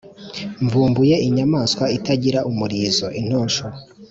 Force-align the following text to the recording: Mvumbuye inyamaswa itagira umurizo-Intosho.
Mvumbuye 0.63 1.15
inyamaswa 1.27 1.85
itagira 1.97 2.39
umurizo-Intosho. 2.49 3.65